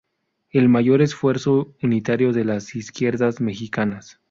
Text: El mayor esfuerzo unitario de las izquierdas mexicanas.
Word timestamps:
El 0.49 0.67
mayor 0.67 1.03
esfuerzo 1.03 1.75
unitario 1.83 2.33
de 2.33 2.43
las 2.43 2.75
izquierdas 2.75 3.39
mexicanas. 3.39 4.19